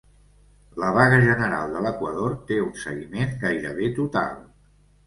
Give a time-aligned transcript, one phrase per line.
[0.83, 4.35] La vaga general de l'Equador té un seguiment gairebé total